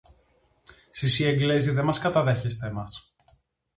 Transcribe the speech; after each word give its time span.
Σεις 0.91 1.19
οι 1.19 1.27
Εγγλέζοι 1.27 1.71
δε 1.71 1.83
μας 1.83 1.99
καταδέχεστε 1.99 2.71
μας 2.71 3.13